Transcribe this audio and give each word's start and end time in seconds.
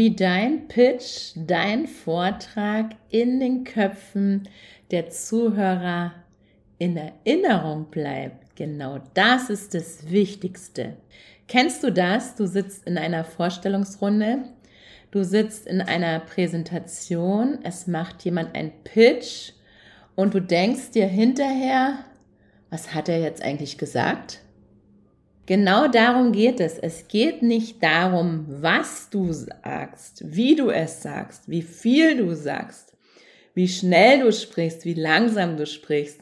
Wie 0.00 0.16
dein 0.16 0.66
Pitch, 0.66 1.32
dein 1.36 1.86
Vortrag 1.86 2.92
in 3.10 3.38
den 3.38 3.64
Köpfen 3.64 4.48
der 4.90 5.10
Zuhörer 5.10 6.14
in 6.78 6.96
Erinnerung 6.96 7.90
bleibt. 7.90 8.56
Genau 8.56 9.00
das 9.12 9.50
ist 9.50 9.74
das 9.74 10.10
Wichtigste. 10.10 10.96
Kennst 11.48 11.84
du 11.84 11.92
das? 11.92 12.34
Du 12.34 12.46
sitzt 12.46 12.86
in 12.86 12.96
einer 12.96 13.24
Vorstellungsrunde, 13.24 14.44
du 15.10 15.22
sitzt 15.22 15.66
in 15.66 15.82
einer 15.82 16.20
Präsentation, 16.20 17.58
es 17.62 17.86
macht 17.86 18.24
jemand 18.24 18.54
ein 18.54 18.72
Pitch 18.84 19.52
und 20.16 20.32
du 20.32 20.40
denkst 20.40 20.92
dir 20.92 21.08
hinterher, 21.08 22.06
was 22.70 22.94
hat 22.94 23.10
er 23.10 23.20
jetzt 23.20 23.42
eigentlich 23.42 23.76
gesagt? 23.76 24.40
Genau 25.50 25.88
darum 25.88 26.30
geht 26.30 26.60
es. 26.60 26.78
Es 26.78 27.08
geht 27.08 27.42
nicht 27.42 27.82
darum, 27.82 28.46
was 28.46 29.10
du 29.10 29.32
sagst, 29.32 30.22
wie 30.24 30.54
du 30.54 30.70
es 30.70 31.02
sagst, 31.02 31.48
wie 31.48 31.62
viel 31.62 32.18
du 32.18 32.36
sagst, 32.36 32.96
wie 33.54 33.66
schnell 33.66 34.20
du 34.20 34.32
sprichst, 34.32 34.84
wie 34.84 34.94
langsam 34.94 35.56
du 35.56 35.66
sprichst, 35.66 36.20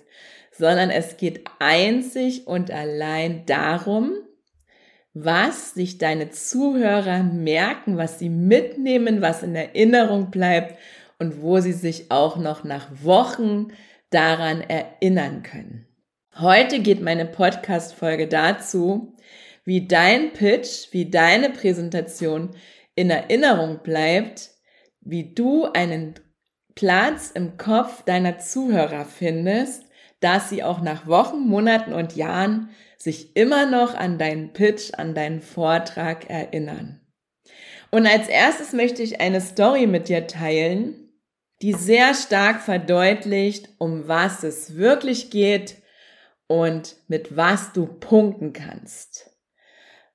sondern 0.51 0.89
es 0.89 1.19
geht 1.19 1.45
einzig 1.59 2.47
und 2.47 2.71
allein 2.71 3.45
darum, 3.45 4.15
was 5.13 5.75
sich 5.75 5.99
deine 5.99 6.31
Zuhörer 6.31 7.23
merken, 7.23 7.99
was 7.99 8.19
sie 8.19 8.31
mitnehmen, 8.31 9.21
was 9.21 9.43
in 9.43 9.55
Erinnerung 9.55 10.31
bleibt 10.31 10.79
und 11.19 11.43
wo 11.43 11.61
sie 11.61 11.75
sich 11.75 12.11
auch 12.11 12.39
noch 12.39 12.65
nach 12.65 12.89
Wochen 13.03 13.75
daran 14.09 14.63
erinnern 14.63 15.43
können. 15.43 15.85
Heute 16.41 16.79
geht 16.79 17.03
meine 17.03 17.27
Podcast-Folge 17.27 18.29
dazu, 18.29 19.13
wie 19.65 19.89
dein 19.89 20.33
Pitch, 20.33 20.93
wie 20.93 21.11
deine 21.11 21.51
Präsentation 21.51 22.51
in 22.95 23.11
Erinnerung 23.11 23.81
bleibt, 23.83 24.51
wie 25.01 25.35
du 25.35 25.65
einen 25.65 26.15
Platz 26.77 27.33
im 27.35 27.57
Kopf 27.57 28.05
deiner 28.05 28.39
Zuhörer 28.39 29.05
findest, 29.05 29.83
dass 30.21 30.49
sie 30.49 30.63
auch 30.63 30.81
nach 30.81 31.09
Wochen, 31.09 31.41
Monaten 31.41 31.93
und 31.93 32.15
Jahren 32.15 32.71
sich 32.99 33.35
immer 33.35 33.67
noch 33.67 33.97
an 33.97 34.17
deinen 34.17 34.53
Pitch, 34.53 34.95
an 34.95 35.17
deinen 35.17 35.41
Vortrag 35.41 36.31
erinnern. 36.31 37.01
Und 37.91 38.07
als 38.07 38.29
erstes 38.29 38.73
möchte 38.73 39.03
ich 39.03 39.21
eine 39.21 39.41
Story 39.41 39.89
mit 39.89 40.09
dir 40.09 40.29
teilen, 40.29 41.11
die 41.63 41.73
sehr 41.73 42.15
stark 42.15 42.61
verdeutlicht, 42.61 43.71
um 43.79 44.07
was 44.07 44.45
es 44.45 44.77
wirklich 44.77 45.31
geht 45.31 45.78
und 46.49 46.97
mit 47.07 47.37
was 47.37 47.73
du 47.73 47.87
punkten 47.87 48.53
kannst. 48.53 49.31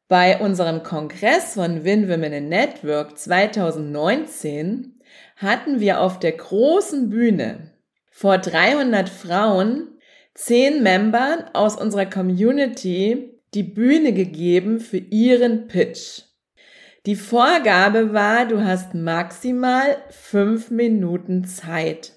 Bei 0.09 0.39
unserem 0.39 0.83
Kongress 0.83 1.53
von 1.53 1.85
Win 1.85 2.09
Women 2.09 2.33
in 2.33 2.49
Network 2.49 3.17
2019 3.17 4.99
hatten 5.37 5.79
wir 5.79 6.01
auf 6.01 6.19
der 6.19 6.33
großen 6.33 7.09
Bühne 7.09 7.71
vor 8.11 8.37
300 8.37 9.07
Frauen 9.09 9.97
zehn 10.35 10.83
Membern 10.83 11.45
aus 11.53 11.75
unserer 11.79 12.05
Community 12.05 13.39
die 13.53 13.63
Bühne 13.63 14.13
gegeben 14.13 14.79
für 14.79 14.97
ihren 14.97 15.67
Pitch. 15.67 16.23
Die 17.05 17.15
Vorgabe 17.15 18.13
war, 18.13 18.47
du 18.47 18.63
hast 18.63 18.93
maximal 18.93 19.97
fünf 20.09 20.71
Minuten 20.71 21.43
Zeit. 21.45 22.13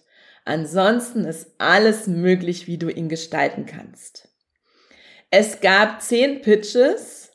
Ansonsten 0.47 1.25
ist 1.25 1.51
alles 1.59 2.07
möglich, 2.07 2.69
wie 2.69 2.79
du 2.79 2.89
ihn 2.89 3.09
gestalten 3.09 3.67
kannst. 3.67 4.29
Es 5.29 5.61
gab 5.61 6.01
zehn 6.01 6.41
Pitches 6.41 7.33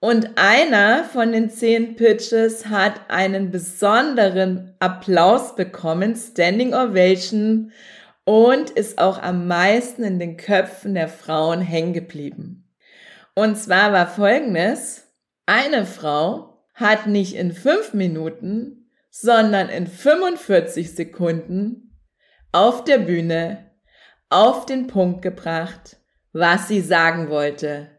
und 0.00 0.30
einer 0.36 1.04
von 1.04 1.32
den 1.32 1.50
zehn 1.50 1.94
Pitches 1.94 2.66
hat 2.66 3.10
einen 3.10 3.50
besonderen 3.50 4.74
Applaus 4.78 5.56
bekommen, 5.56 6.16
Standing 6.16 6.72
Ovation 6.72 7.70
und 8.24 8.70
ist 8.70 8.98
auch 8.98 9.20
am 9.20 9.46
meisten 9.46 10.02
in 10.02 10.18
den 10.18 10.38
Köpfen 10.38 10.94
der 10.94 11.08
Frauen 11.08 11.60
hängen 11.60 11.92
geblieben. 11.92 12.66
Und 13.34 13.58
zwar 13.58 13.92
war 13.92 14.06
folgendes, 14.06 15.06
eine 15.44 15.84
Frau 15.84 16.64
hat 16.72 17.06
nicht 17.06 17.34
in 17.34 17.52
fünf 17.52 17.92
Minuten, 17.92 18.88
sondern 19.10 19.68
in 19.68 19.86
45 19.86 20.94
Sekunden 20.94 21.87
auf 22.52 22.84
der 22.84 22.98
Bühne 22.98 23.68
auf 24.30 24.66
den 24.66 24.86
Punkt 24.86 25.22
gebracht, 25.22 25.96
was 26.32 26.68
sie 26.68 26.80
sagen 26.80 27.30
wollte. 27.30 27.90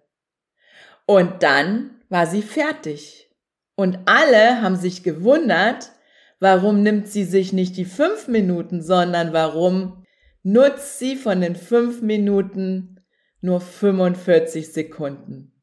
Und 1.05 1.43
dann 1.43 2.01
war 2.09 2.27
sie 2.27 2.41
fertig. 2.41 3.31
Und 3.75 3.99
alle 4.05 4.61
haben 4.61 4.75
sich 4.75 5.03
gewundert, 5.03 5.91
warum 6.39 6.83
nimmt 6.83 7.07
sie 7.07 7.23
sich 7.23 7.53
nicht 7.53 7.77
die 7.77 7.85
fünf 7.85 8.27
Minuten, 8.27 8.81
sondern 8.81 9.33
warum 9.33 10.05
nutzt 10.43 10.99
sie 10.99 11.15
von 11.15 11.41
den 11.41 11.55
fünf 11.55 12.01
Minuten 12.01 12.99
nur 13.41 13.61
45 13.61 14.73
Sekunden. 14.73 15.53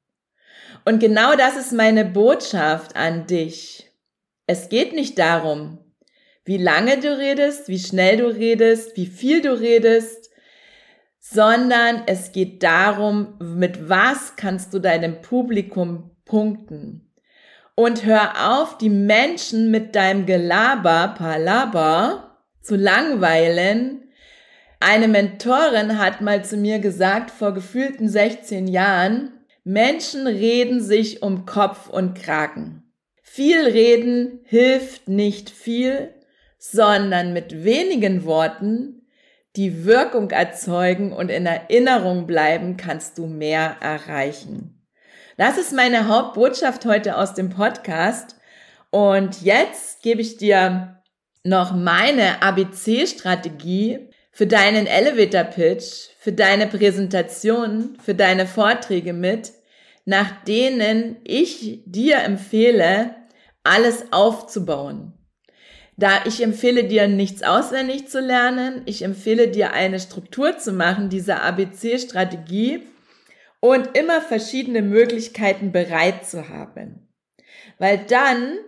Und 0.84 0.98
genau 0.98 1.36
das 1.36 1.56
ist 1.56 1.72
meine 1.72 2.04
Botschaft 2.04 2.96
an 2.96 3.26
dich. 3.26 3.90
Es 4.46 4.68
geht 4.68 4.92
nicht 4.92 5.18
darum, 5.18 5.78
wie 6.46 6.56
lange 6.56 6.98
du 6.98 7.18
redest, 7.18 7.68
wie 7.68 7.78
schnell 7.78 8.16
du 8.18 8.28
redest, 8.28 8.96
wie 8.96 9.06
viel 9.06 9.42
du 9.42 9.52
redest, 9.52 10.30
sondern 11.18 12.04
es 12.06 12.32
geht 12.32 12.62
darum, 12.62 13.34
mit 13.40 13.88
was 13.88 14.36
kannst 14.36 14.72
du 14.72 14.78
deinem 14.78 15.20
Publikum 15.22 16.12
punkten. 16.24 17.12
Und 17.74 18.04
hör 18.06 18.52
auf, 18.52 18.78
die 18.78 18.88
Menschen 18.88 19.70
mit 19.70 19.96
deinem 19.96 20.24
Gelaber, 20.24 21.14
Palaber, 21.18 22.38
zu 22.62 22.76
langweilen, 22.76 24.02
eine 24.78 25.08
Mentorin 25.08 25.98
hat 25.98 26.20
mal 26.20 26.44
zu 26.44 26.56
mir 26.56 26.78
gesagt, 26.78 27.30
vor 27.30 27.54
gefühlten 27.54 28.08
16 28.08 28.68
Jahren, 28.68 29.32
Menschen 29.64 30.26
reden 30.26 30.80
sich 30.80 31.22
um 31.22 31.44
Kopf 31.44 31.88
und 31.88 32.14
Kragen. 32.16 32.84
Viel 33.22 33.66
reden 33.66 34.40
hilft 34.44 35.08
nicht 35.08 35.50
viel, 35.50 36.14
sondern 36.72 37.32
mit 37.32 37.64
wenigen 37.64 38.24
Worten, 38.24 39.06
die 39.56 39.84
Wirkung 39.84 40.30
erzeugen 40.30 41.12
und 41.12 41.30
in 41.30 41.46
Erinnerung 41.46 42.26
bleiben, 42.26 42.76
kannst 42.76 43.18
du 43.18 43.26
mehr 43.26 43.76
erreichen. 43.80 44.84
Das 45.36 45.58
ist 45.58 45.72
meine 45.72 46.08
Hauptbotschaft 46.08 46.84
heute 46.86 47.16
aus 47.16 47.34
dem 47.34 47.50
Podcast. 47.50 48.36
Und 48.90 49.42
jetzt 49.42 50.02
gebe 50.02 50.20
ich 50.20 50.36
dir 50.36 51.02
noch 51.44 51.74
meine 51.74 52.42
ABC-Strategie, 52.42 54.10
für 54.36 54.46
deinen 54.46 54.86
Elevator 54.86 55.44
Pitch, 55.44 56.10
für 56.18 56.30
deine 56.30 56.66
Präsentation, 56.66 57.96
für 58.02 58.14
deine 58.14 58.46
Vorträge 58.46 59.14
mit, 59.14 59.54
nach 60.04 60.44
denen 60.44 61.16
ich 61.24 61.80
dir 61.86 62.18
empfehle, 62.18 63.14
alles 63.64 64.12
aufzubauen. 64.12 65.14
Da 65.96 66.20
ich 66.26 66.42
empfehle 66.42 66.84
dir 66.84 67.08
nichts 67.08 67.42
auswendig 67.42 68.08
zu 68.08 68.20
lernen, 68.20 68.82
ich 68.84 69.02
empfehle 69.02 69.48
dir 69.48 69.72
eine 69.72 69.98
Struktur 69.98 70.58
zu 70.58 70.72
machen, 70.72 71.08
diese 71.08 71.40
ABC-Strategie 71.40 72.82
und 73.60 73.96
immer 73.96 74.20
verschiedene 74.20 74.82
Möglichkeiten 74.82 75.72
bereit 75.72 76.26
zu 76.26 76.50
haben. 76.50 77.08
Weil 77.78 77.98
dann 78.08 78.58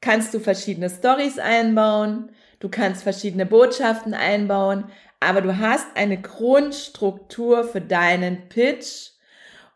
kannst 0.00 0.32
du 0.34 0.38
verschiedene 0.38 0.88
Stories 0.88 1.40
einbauen, 1.40 2.30
du 2.60 2.68
kannst 2.68 3.02
verschiedene 3.02 3.46
Botschaften 3.46 4.14
einbauen, 4.14 4.84
aber 5.18 5.40
du 5.40 5.58
hast 5.58 5.86
eine 5.96 6.20
Grundstruktur 6.20 7.64
für 7.64 7.80
deinen 7.80 8.48
Pitch 8.48 9.10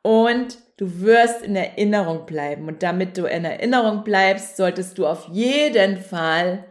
und 0.02 0.58
du 0.76 1.00
wirst 1.00 1.43
in 1.43 1.56
Erinnerung 1.56 2.26
bleiben. 2.26 2.69
Und 2.69 2.84
damit 2.84 3.19
du 3.19 3.26
in 3.26 3.44
Erinnerung 3.44 4.05
bleibst, 4.05 4.56
solltest 4.56 4.98
du 4.98 5.06
auf 5.06 5.28
jeden 5.32 5.96
Fall 5.96 6.64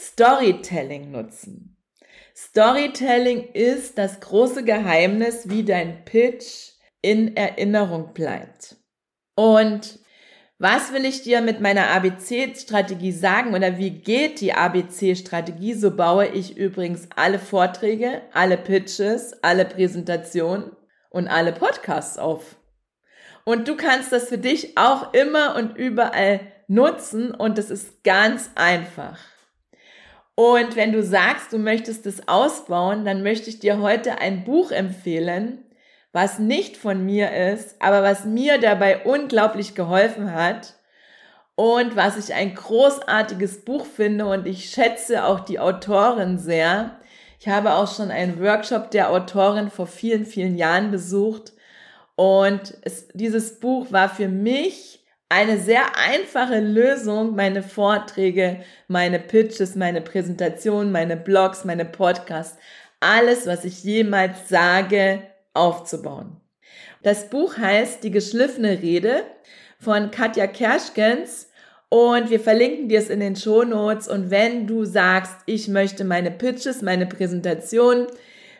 Storytelling 0.00 1.10
nutzen. 1.10 1.76
Storytelling 2.36 3.52
ist 3.52 3.98
das 3.98 4.20
große 4.20 4.64
Geheimnis, 4.64 5.48
wie 5.50 5.64
dein 5.64 6.04
Pitch 6.04 6.70
in 7.02 7.36
Erinnerung 7.36 8.14
bleibt. 8.14 8.76
Und 9.34 9.98
Was 10.60 10.92
will 10.92 11.04
ich 11.04 11.22
dir 11.22 11.40
mit 11.40 11.60
meiner 11.60 11.86
ABC-Strategie 11.90 13.12
sagen 13.12 13.54
oder 13.54 13.78
wie 13.78 13.90
geht 13.90 14.40
die 14.40 14.54
ABC-Strategie? 14.54 15.74
So 15.74 15.94
baue 15.94 16.26
ich 16.26 16.56
übrigens 16.56 17.08
alle 17.14 17.38
Vorträge, 17.38 18.22
alle 18.32 18.56
Pitches, 18.56 19.40
alle 19.44 19.64
Präsentationen 19.64 20.72
und 21.10 21.28
alle 21.28 21.52
Podcasts 21.52 22.18
auf. 22.18 22.56
Und 23.44 23.68
du 23.68 23.76
kannst 23.76 24.10
das 24.10 24.28
für 24.28 24.38
dich 24.38 24.76
auch 24.76 25.14
immer 25.14 25.54
und 25.54 25.76
überall 25.76 26.40
nutzen 26.66 27.30
und 27.30 27.56
es 27.56 27.70
ist 27.70 28.02
ganz 28.02 28.50
einfach. 28.56 29.16
Und 30.38 30.76
wenn 30.76 30.92
du 30.92 31.02
sagst, 31.02 31.52
du 31.52 31.58
möchtest 31.58 32.06
es 32.06 32.28
ausbauen, 32.28 33.04
dann 33.04 33.24
möchte 33.24 33.50
ich 33.50 33.58
dir 33.58 33.80
heute 33.80 34.20
ein 34.20 34.44
Buch 34.44 34.70
empfehlen, 34.70 35.64
was 36.12 36.38
nicht 36.38 36.76
von 36.76 37.04
mir 37.04 37.32
ist, 37.32 37.74
aber 37.82 38.04
was 38.04 38.24
mir 38.24 38.60
dabei 38.60 39.02
unglaublich 39.02 39.74
geholfen 39.74 40.32
hat 40.32 40.74
und 41.56 41.96
was 41.96 42.16
ich 42.16 42.34
ein 42.34 42.54
großartiges 42.54 43.64
Buch 43.64 43.84
finde 43.84 44.26
und 44.26 44.46
ich 44.46 44.70
schätze 44.70 45.24
auch 45.24 45.40
die 45.40 45.58
Autorin 45.58 46.38
sehr. 46.38 47.00
Ich 47.40 47.48
habe 47.48 47.72
auch 47.72 47.92
schon 47.92 48.12
einen 48.12 48.40
Workshop 48.40 48.92
der 48.92 49.10
Autorin 49.10 49.70
vor 49.70 49.88
vielen, 49.88 50.24
vielen 50.24 50.56
Jahren 50.56 50.92
besucht 50.92 51.52
und 52.14 52.78
es, 52.82 53.08
dieses 53.12 53.58
Buch 53.58 53.90
war 53.90 54.08
für 54.08 54.28
mich 54.28 55.04
eine 55.28 55.58
sehr 55.58 55.96
einfache 55.96 56.60
Lösung, 56.60 57.34
meine 57.36 57.62
Vorträge, 57.62 58.60
meine 58.86 59.18
Pitches, 59.18 59.74
meine 59.76 60.00
Präsentationen, 60.00 60.90
meine 60.90 61.16
Blogs, 61.16 61.64
meine 61.64 61.84
Podcasts, 61.84 62.58
alles, 63.00 63.46
was 63.46 63.64
ich 63.64 63.84
jemals 63.84 64.48
sage, 64.48 65.22
aufzubauen. 65.54 66.40
Das 67.02 67.30
Buch 67.30 67.56
heißt 67.56 68.02
Die 68.02 68.10
geschliffene 68.10 68.82
Rede 68.82 69.22
von 69.78 70.10
Katja 70.10 70.46
Kerschkens 70.46 71.48
und 71.90 72.28
wir 72.28 72.40
verlinken 72.40 72.88
dir 72.88 72.98
es 72.98 73.08
in 73.08 73.20
den 73.20 73.36
Show 73.36 73.64
Notes. 73.64 74.08
Und 74.08 74.30
wenn 74.30 74.66
du 74.66 74.84
sagst, 74.84 75.34
ich 75.46 75.68
möchte 75.68 76.04
meine 76.04 76.30
Pitches, 76.30 76.82
meine 76.82 77.06
Präsentation, 77.06 78.06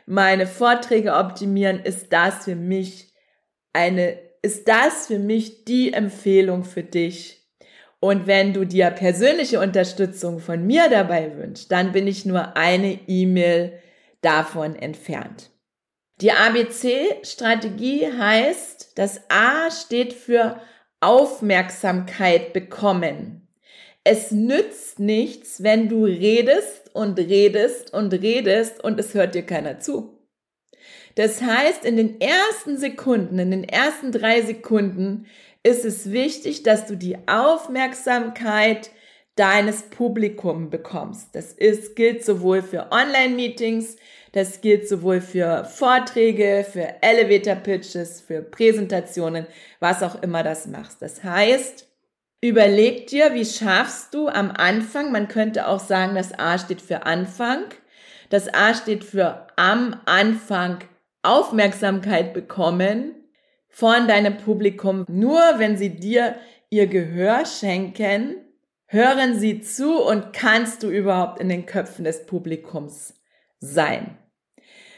meine 0.06 0.46
Vorträge 0.46 1.14
optimieren, 1.14 1.80
ist 1.80 2.12
das 2.12 2.44
für 2.44 2.56
mich 2.56 3.12
eine, 3.72 4.18
ist 4.42 4.68
das 4.68 5.06
für 5.06 5.18
mich 5.18 5.64
die 5.64 5.92
Empfehlung 5.92 6.64
für 6.64 6.82
dich. 6.82 7.46
Und 8.00 8.26
wenn 8.26 8.52
du 8.52 8.64
dir 8.64 8.90
persönliche 8.90 9.60
Unterstützung 9.60 10.38
von 10.38 10.66
mir 10.66 10.88
dabei 10.88 11.36
wünschst, 11.36 11.72
dann 11.72 11.92
bin 11.92 12.06
ich 12.06 12.24
nur 12.24 12.56
eine 12.56 12.98
E-Mail 13.08 13.72
davon 14.20 14.76
entfernt. 14.76 15.50
Die 16.20 16.32
ABC-Strategie 16.32 18.06
heißt, 18.06 18.92
das 18.96 19.20
A 19.28 19.70
steht 19.70 20.12
für 20.12 20.60
Aufmerksamkeit 21.00 22.52
bekommen. 22.52 23.48
Es 24.02 24.32
nützt 24.32 24.98
nichts, 24.98 25.62
wenn 25.62 25.88
du 25.88 26.04
redest 26.04 26.94
und 26.94 27.18
redest 27.18 27.92
und 27.92 28.12
redest 28.12 28.82
und 28.82 28.98
es 28.98 29.14
hört 29.14 29.34
dir 29.34 29.44
keiner 29.44 29.80
zu. 29.80 30.17
Das 31.18 31.42
heißt, 31.42 31.84
in 31.84 31.96
den 31.96 32.20
ersten 32.20 32.76
Sekunden, 32.76 33.40
in 33.40 33.50
den 33.50 33.64
ersten 33.64 34.12
drei 34.12 34.40
Sekunden 34.40 35.26
ist 35.64 35.84
es 35.84 36.12
wichtig, 36.12 36.62
dass 36.62 36.86
du 36.86 36.96
die 36.96 37.16
Aufmerksamkeit 37.26 38.90
deines 39.34 39.82
Publikums 39.82 40.70
bekommst. 40.70 41.34
Das 41.34 41.52
ist, 41.52 41.96
gilt 41.96 42.24
sowohl 42.24 42.62
für 42.62 42.92
Online-Meetings, 42.92 43.96
das 44.30 44.60
gilt 44.60 44.88
sowohl 44.88 45.20
für 45.20 45.64
Vorträge, 45.64 46.64
für 46.70 47.02
Elevator 47.02 47.56
Pitches, 47.56 48.20
für 48.20 48.40
Präsentationen, 48.40 49.48
was 49.80 50.04
auch 50.04 50.22
immer 50.22 50.44
das 50.44 50.68
machst. 50.68 51.02
Das 51.02 51.24
heißt, 51.24 51.88
überleg 52.40 53.08
dir, 53.08 53.34
wie 53.34 53.44
schaffst 53.44 54.14
du 54.14 54.28
am 54.28 54.52
Anfang, 54.52 55.10
man 55.10 55.26
könnte 55.26 55.66
auch 55.66 55.80
sagen, 55.80 56.14
das 56.14 56.38
A 56.38 56.58
steht 56.58 56.80
für 56.80 57.06
Anfang, 57.06 57.64
das 58.30 58.54
A 58.54 58.72
steht 58.72 59.02
für 59.02 59.48
am 59.56 60.00
Anfang 60.04 60.78
Aufmerksamkeit 61.28 62.34
bekommen 62.34 63.14
von 63.68 64.08
deinem 64.08 64.36
Publikum. 64.38 65.04
Nur 65.08 65.40
wenn 65.56 65.76
sie 65.76 65.90
dir 65.90 66.36
ihr 66.70 66.86
Gehör 66.86 67.44
schenken, 67.46 68.36
hören 68.86 69.38
sie 69.38 69.60
zu 69.60 70.02
und 70.02 70.32
kannst 70.32 70.82
du 70.82 70.88
überhaupt 70.88 71.40
in 71.40 71.48
den 71.48 71.66
Köpfen 71.66 72.04
des 72.04 72.26
Publikums 72.26 73.14
sein. 73.60 74.16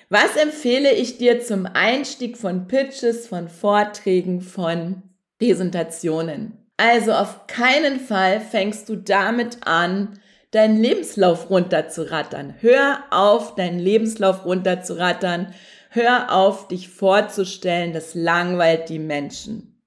Was 0.08 0.36
empfehle 0.36 0.92
ich 0.92 1.18
dir 1.18 1.40
zum 1.40 1.66
Einstieg 1.66 2.36
von 2.36 2.66
Pitches, 2.66 3.28
von 3.28 3.48
Vorträgen, 3.48 4.40
von 4.40 5.02
Präsentationen? 5.38 6.60
Also 6.76 7.12
auf 7.12 7.46
keinen 7.46 8.00
Fall 8.00 8.40
fängst 8.40 8.88
du 8.88 8.96
damit 8.96 9.58
an, 9.66 10.18
deinen 10.50 10.82
Lebenslauf 10.82 11.50
runterzurattern. 11.50 12.54
Hör 12.60 13.04
auf, 13.10 13.54
deinen 13.54 13.78
Lebenslauf 13.78 14.44
runterzurattern. 14.44 15.54
Hör 15.90 16.32
auf, 16.32 16.68
dich 16.68 16.88
vorzustellen. 16.88 17.92
Das 17.92 18.14
langweilt 18.14 18.88
die 18.88 18.98
Menschen. 18.98 19.82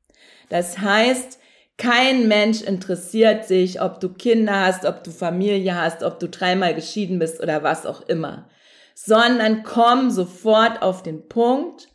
Das 0.50 0.78
heißt, 0.80 1.40
kein 1.78 2.28
Mensch 2.28 2.62
interessiert 2.62 3.46
sich, 3.46 3.82
ob 3.82 4.00
du 4.00 4.10
Kinder 4.14 4.66
hast, 4.66 4.86
ob 4.86 5.04
du 5.04 5.12
Familie 5.12 5.76
hast, 5.76 6.04
ob 6.04 6.20
du 6.20 6.30
dreimal 6.30 6.76
geschieden 6.76 7.20
bist 7.20 7.42
oder 7.42 7.64
was 7.64 7.86
auch 7.86 8.02
immer 8.02 8.48
sondern 8.96 9.64
komm 9.64 10.12
sofort 10.12 10.82
auf 10.82 11.04
den 11.04 11.28
Punkt 11.28 11.90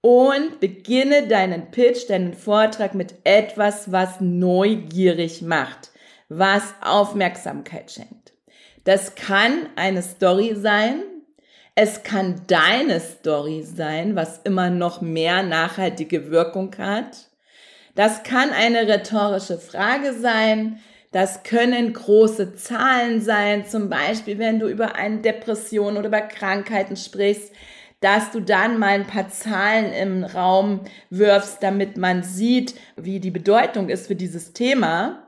und 0.00 0.60
beginne 0.60 1.26
deinen 1.26 1.70
Pitch, 1.70 2.08
deinen 2.08 2.34
Vortrag 2.34 2.94
mit 2.94 3.14
etwas, 3.24 3.90
was 3.90 4.20
neugierig 4.20 5.42
macht, 5.42 5.90
was 6.28 6.62
Aufmerksamkeit 6.82 7.90
schenkt. 7.90 8.32
Das 8.84 9.14
kann 9.14 9.66
eine 9.76 10.02
Story 10.02 10.54
sein, 10.56 11.02
es 11.74 12.02
kann 12.02 12.42
deine 12.46 13.00
Story 13.00 13.62
sein, 13.62 14.14
was 14.14 14.38
immer 14.44 14.70
noch 14.70 15.00
mehr 15.00 15.42
nachhaltige 15.42 16.30
Wirkung 16.30 16.74
hat. 16.78 17.28
Das 17.94 18.22
kann 18.22 18.50
eine 18.50 18.86
rhetorische 18.88 19.58
Frage 19.58 20.12
sein, 20.12 20.80
das 21.10 21.44
können 21.44 21.92
große 21.92 22.56
Zahlen 22.56 23.20
sein, 23.20 23.66
zum 23.66 23.88
Beispiel 23.88 24.38
wenn 24.38 24.58
du 24.58 24.66
über 24.66 24.96
eine 24.96 25.18
Depression 25.18 25.96
oder 25.96 26.08
über 26.08 26.20
Krankheiten 26.20 26.96
sprichst, 26.96 27.52
dass 28.00 28.32
du 28.32 28.40
dann 28.40 28.78
mal 28.78 28.90
ein 28.90 29.06
paar 29.06 29.28
Zahlen 29.28 29.92
im 29.92 30.24
Raum 30.24 30.80
wirfst, 31.10 31.62
damit 31.62 31.96
man 31.96 32.22
sieht, 32.22 32.74
wie 32.96 33.20
die 33.20 33.30
Bedeutung 33.30 33.88
ist 33.88 34.08
für 34.08 34.16
dieses 34.16 34.52
Thema. 34.52 35.23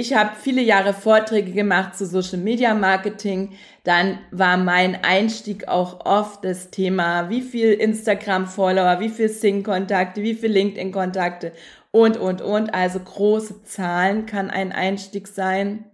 Ich 0.00 0.14
habe 0.14 0.30
viele 0.40 0.62
Jahre 0.62 0.94
Vorträge 0.94 1.50
gemacht 1.50 1.98
zu 1.98 2.06
Social 2.06 2.38
Media 2.38 2.72
Marketing. 2.72 3.56
Dann 3.82 4.20
war 4.30 4.56
mein 4.56 5.02
Einstieg 5.02 5.66
auch 5.66 6.06
oft 6.06 6.44
das 6.44 6.70
Thema, 6.70 7.30
wie 7.30 7.40
viel 7.40 7.72
Instagram-Follower, 7.72 9.00
wie 9.00 9.08
viel 9.08 9.28
Sing-Kontakte, 9.28 10.22
wie 10.22 10.34
viel 10.34 10.52
LinkedIn-Kontakte 10.52 11.50
und, 11.90 12.16
und, 12.16 12.42
und. 12.42 12.72
Also 12.72 13.00
große 13.00 13.64
Zahlen 13.64 14.24
kann 14.24 14.50
ein 14.50 14.70
Einstieg 14.70 15.26
sein. 15.26 15.84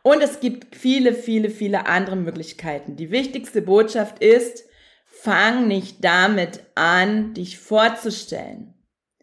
Und 0.00 0.22
es 0.22 0.40
gibt 0.40 0.74
viele, 0.74 1.12
viele, 1.12 1.50
viele 1.50 1.84
andere 1.84 2.16
Möglichkeiten. 2.16 2.96
Die 2.96 3.10
wichtigste 3.10 3.60
Botschaft 3.60 4.24
ist, 4.24 4.64
fang 5.04 5.68
nicht 5.68 6.02
damit 6.02 6.60
an, 6.76 7.34
dich 7.34 7.58
vorzustellen. 7.58 8.72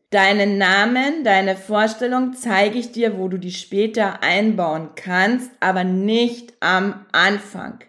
Deinen 0.10 0.58
Namen, 0.58 1.26
deine 1.26 1.58
Vorstellung 1.58 2.34
zeige 2.34 2.80
ich 2.80 2.94
dir, 2.94 3.18
wo 3.18 3.28
du 3.28 3.38
die 3.38 3.52
später 3.52 4.24
einbauen 4.24 4.92
kannst, 4.96 5.52
aber 5.60 5.84
nicht 5.84 6.54
am 6.62 7.06
Anfang. 7.12 7.80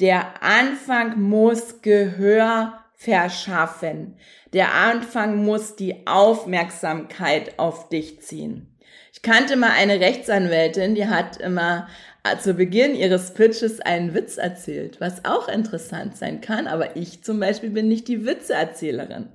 Der 0.00 0.42
Anfang 0.42 1.20
muss 1.20 1.82
Gehör 1.82 2.82
verschaffen. 2.94 4.16
Der 4.54 4.72
Anfang 4.74 5.44
muss 5.44 5.76
die 5.76 6.06
Aufmerksamkeit 6.06 7.58
auf 7.58 7.90
dich 7.90 8.22
ziehen. 8.22 8.78
Ich 9.12 9.20
kannte 9.20 9.56
mal 9.56 9.72
eine 9.72 10.00
Rechtsanwältin, 10.00 10.94
die 10.94 11.08
hat 11.08 11.36
immer 11.36 11.88
äh, 12.24 12.38
zu 12.38 12.54
Beginn 12.54 12.94
ihres 12.94 13.34
Pitches 13.34 13.80
einen 13.80 14.14
Witz 14.14 14.38
erzählt, 14.38 14.98
was 15.00 15.26
auch 15.26 15.48
interessant 15.48 16.16
sein 16.16 16.40
kann, 16.40 16.66
aber 16.66 16.96
ich 16.96 17.22
zum 17.22 17.38
Beispiel 17.38 17.70
bin 17.70 17.88
nicht 17.88 18.08
die 18.08 18.24
Witzeerzählerin. 18.24 19.28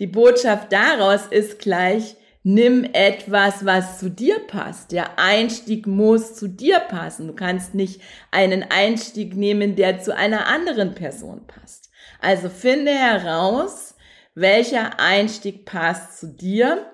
Die 0.00 0.06
Botschaft 0.06 0.72
daraus 0.72 1.26
ist 1.26 1.58
gleich, 1.58 2.16
nimm 2.42 2.84
etwas, 2.94 3.66
was 3.66 3.98
zu 3.98 4.08
dir 4.08 4.38
passt. 4.38 4.92
Der 4.92 5.18
Einstieg 5.18 5.86
muss 5.86 6.34
zu 6.34 6.48
dir 6.48 6.80
passen. 6.80 7.26
Du 7.26 7.34
kannst 7.34 7.74
nicht 7.74 8.00
einen 8.30 8.62
Einstieg 8.62 9.36
nehmen, 9.36 9.76
der 9.76 10.00
zu 10.00 10.16
einer 10.16 10.46
anderen 10.46 10.94
Person 10.94 11.46
passt. 11.46 11.90
Also 12.18 12.48
finde 12.48 12.92
heraus, 12.92 13.94
welcher 14.34 14.98
Einstieg 14.98 15.66
passt 15.66 16.18
zu 16.18 16.28
dir. 16.28 16.86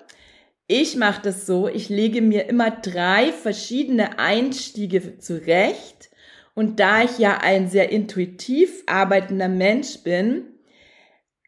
Ich 0.67 0.97
mache 0.97 1.21
das 1.21 1.45
so, 1.45 1.69
ich 1.69 1.87
lege 1.87 2.21
mir 2.21 2.49
immer 2.49 2.71
drei 2.71 3.31
verschiedene 3.31 4.19
Einstiege 4.19 5.17
zurecht. 5.17 6.09
Und 6.55 6.81
da 6.81 7.03
ich 7.03 7.19
ja 7.19 7.37
ein 7.37 7.69
sehr 7.69 7.89
intuitiv 7.89 8.83
arbeitender 8.85 9.47
Mensch 9.47 9.99
bin, 10.03 10.56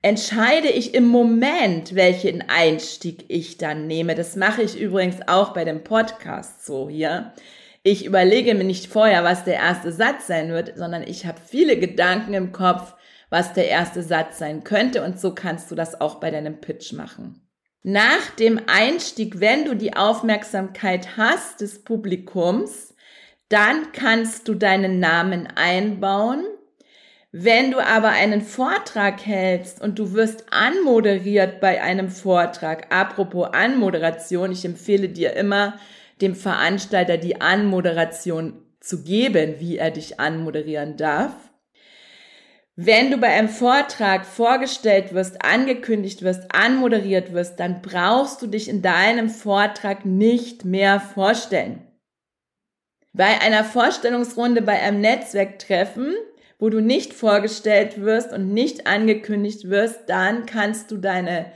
entscheide 0.02 0.70
ich 0.70 0.94
im 0.94 1.08
Moment, 1.08 1.96
welchen 1.96 2.48
Einstieg 2.50 3.26
ich 3.28 3.58
dann 3.58 3.88
nehme. 3.88 4.16
Das 4.16 4.36
mache 4.36 4.62
ich 4.62 4.80
übrigens 4.80 5.18
auch 5.28 5.54
bei 5.54 5.66
dem 5.66 5.84
Podcast 5.84 6.66
so 6.66 6.90
hier. 6.90 7.34
Ich 7.84 8.06
überlege 8.06 8.56
mir 8.56 8.64
nicht 8.64 8.88
vorher, 8.88 9.24
was 9.24 9.46
der 9.46 9.56
erste 9.56 9.92
Satz 9.92 10.28
sein 10.28 10.50
wird, 10.50 10.78
sondern 10.78 11.04
ich 11.04 11.26
habe 11.26 11.40
viele 11.46 11.78
Gedanken 11.78 12.34
im 12.34 12.52
Kopf, 12.52 12.94
was 13.30 13.54
der 13.54 13.68
erste 13.68 14.04
Satz 14.04 14.38
sein 14.38 14.64
könnte 14.64 15.04
und 15.04 15.20
so 15.20 15.34
kannst 15.34 15.72
du 15.72 15.76
das 15.76 16.00
auch 16.00 16.16
bei 16.16 16.32
deinem 16.32 16.60
Pitch 16.60 16.94
machen. 16.94 17.42
Nach 17.84 18.30
dem 18.38 18.60
Einstieg, 18.68 19.40
wenn 19.40 19.64
du 19.64 19.76
die 19.76 19.96
Aufmerksamkeit 19.96 21.16
hast 21.16 21.62
des 21.62 21.84
Publikums, 21.84 22.94
dann 23.48 23.92
kannst 23.94 24.48
du 24.48 24.56
deinen 24.56 25.00
Namen 25.00 25.48
einbauen 25.56 26.44
wenn 27.32 27.70
du 27.70 27.80
aber 27.80 28.10
einen 28.10 28.42
Vortrag 28.42 29.24
hältst 29.24 29.82
und 29.82 30.00
du 30.00 30.14
wirst 30.14 30.46
anmoderiert 30.50 31.60
bei 31.60 31.82
einem 31.82 32.10
Vortrag, 32.10 32.88
apropos 32.92 33.50
Anmoderation, 33.54 34.52
ich 34.52 34.66
empfehle 34.66 35.10
dir 35.10 35.34
immer, 35.34 35.80
dem 36.22 36.36
Veranstalter 36.36 37.18
die 37.18 37.40
Anmoderation 37.40 38.64
zu 38.80 39.04
geben, 39.04 39.60
wie 39.60 39.78
er 39.78 39.92
dich 39.92 40.20
anmoderieren 40.20 40.98
darf. 40.98 41.34
Wenn 42.76 43.12
du 43.12 43.18
bei 43.18 43.28
einem 43.28 43.50
Vortrag 43.50 44.26
vorgestellt 44.26 45.14
wirst, 45.14 45.44
angekündigt 45.44 46.24
wirst, 46.24 46.44
anmoderiert 46.56 47.34
wirst, 47.34 47.60
dann 47.60 47.82
brauchst 47.82 48.42
du 48.42 48.48
dich 48.48 48.70
in 48.70 48.82
deinem 48.82 49.30
Vortrag 49.30 50.06
nicht 50.06 50.66
mehr 50.66 51.00
vorstellen. 51.00 51.86
Bei 53.12 53.42
einer 53.42 53.66
Vorstellungsrunde 53.66 54.62
bei 54.62 54.80
einem 54.80 55.02
Netzwerktreffen 55.02 56.16
wo 56.60 56.70
du 56.70 56.82
nicht 56.82 57.14
vorgestellt 57.14 58.02
wirst 58.02 58.32
und 58.32 58.54
nicht 58.54 58.86
angekündigt 58.86 59.70
wirst, 59.70 60.02
dann 60.08 60.46
kannst 60.46 60.92
du 60.92 60.98
deine 60.98 61.52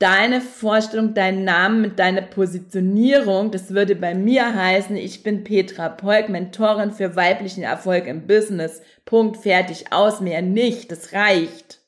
deine 0.00 0.40
Vorstellung, 0.40 1.12
deinen 1.12 1.44
Namen 1.44 1.82
mit 1.82 1.98
deiner 1.98 2.22
Positionierung, 2.22 3.50
das 3.50 3.74
würde 3.74 3.94
bei 3.94 4.14
mir 4.14 4.54
heißen, 4.54 4.96
ich 4.96 5.22
bin 5.22 5.44
Petra 5.44 5.90
Polk, 5.90 6.30
Mentorin 6.30 6.90
für 6.90 7.16
weiblichen 7.16 7.62
Erfolg 7.62 8.06
im 8.06 8.26
Business. 8.26 8.80
Punkt, 9.04 9.36
fertig, 9.36 9.92
aus, 9.92 10.20
mehr 10.20 10.40
nicht, 10.40 10.90
das 10.90 11.12
reicht. 11.12 11.80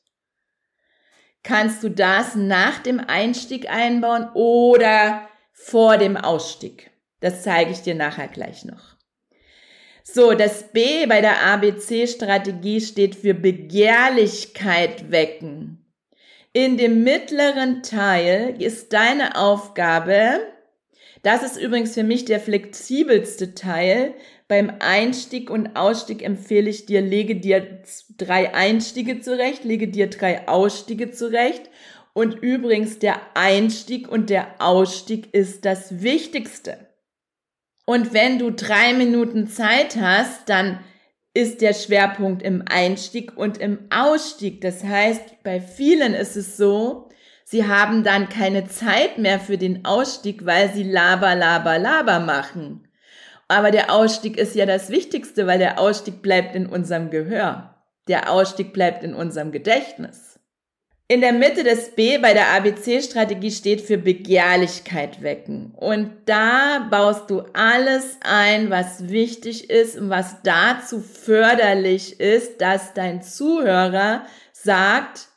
Kannst 1.41 1.83
du 1.83 1.89
das 1.89 2.35
nach 2.35 2.79
dem 2.79 2.99
Einstieg 2.99 3.69
einbauen 3.69 4.29
oder 4.35 5.27
vor 5.51 5.97
dem 5.97 6.15
Ausstieg? 6.15 6.91
Das 7.19 7.41
zeige 7.41 7.71
ich 7.71 7.81
dir 7.81 7.95
nachher 7.95 8.27
gleich 8.27 8.63
noch. 8.63 8.92
So, 10.03 10.33
das 10.33 10.71
B 10.73 11.05
bei 11.05 11.21
der 11.21 11.41
ABC-Strategie 11.45 12.81
steht 12.81 13.15
für 13.15 13.33
Begehrlichkeit 13.33 15.11
wecken. 15.11 15.85
In 16.51 16.77
dem 16.77 17.03
mittleren 17.03 17.81
Teil 17.83 18.55
ist 18.59 18.93
deine 18.93 19.37
Aufgabe, 19.37 20.41
das 21.23 21.41
ist 21.41 21.57
übrigens 21.57 21.93
für 21.93 22.03
mich 22.03 22.25
der 22.25 22.41
flexibelste 22.41 23.55
Teil, 23.55 24.13
beim 24.49 24.73
Einstieg 24.79 25.49
und 25.49 25.75
Ausstieg 25.77 26.21
empfehle 26.21 26.69
ich 26.69 26.85
dir, 26.85 27.01
lege 27.01 27.37
dir 27.37 27.81
drei 28.17 28.53
Einstiege 28.53 29.21
zurecht, 29.21 29.63
lege 29.63 29.87
dir 29.87 30.09
drei 30.09 30.47
Ausstiege 30.47 31.11
zurecht. 31.11 31.69
Und 32.13 32.35
übrigens, 32.35 32.99
der 32.99 33.19
Einstieg 33.33 34.07
und 34.07 34.29
der 34.29 34.61
Ausstieg 34.61 35.33
ist 35.33 35.65
das 35.65 36.03
Wichtigste. 36.03 36.77
Und 37.85 38.13
wenn 38.13 38.39
du 38.39 38.51
drei 38.51 38.93
Minuten 38.93 39.47
Zeit 39.47 39.97
hast, 39.99 40.47
dann 40.47 40.79
ist 41.33 41.61
der 41.61 41.73
Schwerpunkt 41.73 42.43
im 42.43 42.63
Einstieg 42.67 43.35
und 43.35 43.57
im 43.57 43.79
Ausstieg. 43.89 44.61
Das 44.61 44.83
heißt, 44.83 45.43
bei 45.43 45.59
vielen 45.59 46.13
ist 46.13 46.37
es 46.37 46.57
so, 46.57 47.09
sie 47.43 47.67
haben 47.67 48.03
dann 48.03 48.29
keine 48.29 48.67
Zeit 48.67 49.17
mehr 49.17 49.39
für 49.39 49.57
den 49.57 49.83
Ausstieg, 49.83 50.45
weil 50.45 50.71
sie 50.71 50.83
laber, 50.83 51.35
laber, 51.35 51.79
laber 51.79 52.19
machen. 52.19 52.87
Aber 53.47 53.71
der 53.71 53.91
Ausstieg 53.91 54.37
ist 54.37 54.55
ja 54.55 54.65
das 54.65 54.89
Wichtigste, 54.89 55.47
weil 55.47 55.59
der 55.59 55.79
Ausstieg 55.79 56.21
bleibt 56.21 56.55
in 56.55 56.67
unserem 56.67 57.09
Gehör. 57.09 57.83
Der 58.07 58.31
Ausstieg 58.31 58.73
bleibt 58.73 59.03
in 59.03 59.13
unserem 59.13 59.51
Gedächtnis. 59.51 60.32
In 61.13 61.21
der 61.21 61.31
Mitte 61.31 61.63
des 61.63 61.91
B 61.91 62.17
bei 62.17 62.33
der 62.33 62.47
ABC-Strategie 62.53 63.51
steht 63.51 63.81
für 63.81 63.99
Begehrlichkeit 63.99 65.21
wecken. 65.21 65.71
Und 65.75 66.09
da 66.25 66.87
baust 66.89 67.29
du 67.29 67.43
alles 67.53 68.17
ein, 68.21 68.71
was 68.71 69.09
wichtig 69.09 69.69
ist 69.69 69.95
und 69.95 70.09
was 70.09 70.41
dazu 70.41 71.01
förderlich 71.01 72.19
ist, 72.19 72.61
dass 72.61 72.95
dein 72.95 73.21
Zuhörer 73.21 74.25
sagt, 74.53 75.27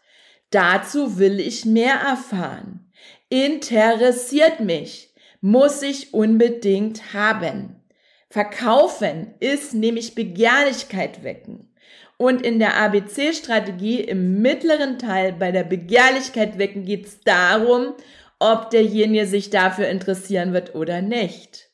dazu 0.48 1.18
will 1.18 1.40
ich 1.40 1.66
mehr 1.66 1.96
erfahren. 1.96 2.90
Interessiert 3.28 4.60
mich, 4.60 5.12
muss 5.42 5.82
ich 5.82 6.14
unbedingt 6.14 7.12
haben. 7.12 7.82
Verkaufen 8.30 9.34
ist 9.40 9.74
nämlich 9.74 10.14
Begehrlichkeit 10.14 11.22
wecken. 11.22 11.70
Und 12.18 12.42
in 12.42 12.58
der 12.58 12.76
ABC-Strategie 12.78 14.00
im 14.00 14.40
mittleren 14.40 14.98
Teil 14.98 15.32
bei 15.32 15.52
der 15.52 15.64
Begehrlichkeit 15.64 16.58
wecken 16.58 16.84
geht 16.84 17.06
es 17.06 17.20
darum, 17.20 17.94
ob 18.38 18.70
derjenige 18.70 19.26
sich 19.26 19.50
dafür 19.50 19.88
interessieren 19.88 20.52
wird 20.52 20.74
oder 20.74 21.02
nicht. 21.02 21.70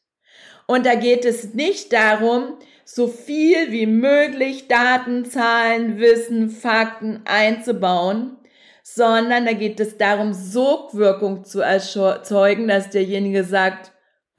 Und 0.66 0.86
da 0.86 0.94
geht 0.94 1.24
es 1.24 1.54
nicht 1.54 1.92
darum, 1.92 2.54
so 2.84 3.08
viel 3.08 3.70
wie 3.70 3.86
möglich 3.86 4.68
Daten, 4.68 5.24
Zahlen, 5.24 5.98
Wissen, 5.98 6.50
Fakten 6.50 7.22
einzubauen, 7.24 8.36
sondern 8.82 9.46
da 9.46 9.52
geht 9.52 9.80
es 9.80 9.96
darum, 9.96 10.32
Sogwirkung 10.32 11.44
zu 11.44 11.60
erzeugen, 11.60 12.68
dass 12.68 12.90
derjenige 12.90 13.44
sagt, 13.44 13.91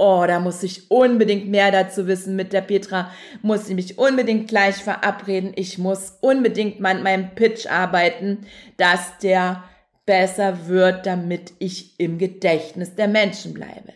oh, 0.04 0.26
da 0.28 0.40
muss 0.40 0.62
ich 0.64 0.92
unbedingt 0.92 1.48
mehr 1.48 1.72
dazu 1.72 2.08
wissen 2.08 2.36
mit 2.36 2.52
der 2.52 2.62
Petra, 2.62 3.10
muss 3.42 3.70
ich 3.70 3.76
mich 3.76 3.98
unbedingt 3.98 4.50
gleich 4.50 4.76
verabreden, 4.76 5.54
ich 5.56 5.78
muss 5.78 6.18
unbedingt 6.20 6.84
an 6.84 7.04
meinem 7.04 7.34
Pitch 7.36 7.68
arbeiten, 7.68 8.46
dass 8.76 9.18
der 9.20 9.64
besser 10.06 10.68
wird, 10.68 11.06
damit 11.06 11.54
ich 11.60 11.98
im 12.00 12.18
Gedächtnis 12.18 12.96
der 12.96 13.08
Menschen 13.08 13.54
bleibe. 13.54 13.94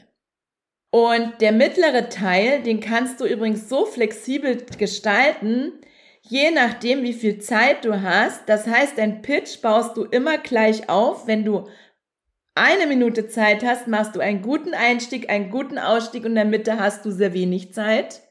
Und 0.91 1.41
der 1.41 1.51
mittlere 1.51 2.07
Teil, 2.07 2.63
den 2.63 2.79
kannst 2.79 3.19
du 3.19 3.25
übrigens 3.25 3.67
so 3.67 3.85
flexibel 3.85 4.63
gestalten, 4.77 5.73
je 6.21 6.51
nachdem, 6.51 7.03
wie 7.03 7.13
viel 7.13 7.39
Zeit 7.39 7.83
du 7.83 8.01
hast. 8.01 8.47
Das 8.47 8.65
heißt, 8.65 8.97
dein 8.97 9.21
Pitch 9.21 9.61
baust 9.61 9.97
du 9.97 10.05
immer 10.05 10.37
gleich 10.37 10.87
auf, 10.89 11.27
wenn 11.27 11.43
du 11.43 11.67
eine 12.57 12.87
Minute 12.87 13.27
Zeit 13.27 13.63
hast, 13.63 13.87
machst 13.87 14.15
du 14.15 14.19
einen 14.19 14.41
guten 14.41 14.73
Einstieg, 14.73 15.29
einen 15.29 15.49
guten 15.49 15.77
Ausstieg 15.77 16.23
und 16.23 16.31
in 16.31 16.35
der 16.35 16.45
Mitte 16.45 16.79
hast 16.79 17.05
du 17.05 17.11
sehr 17.11 17.33
wenig 17.33 17.73
Zeit. 17.73 18.21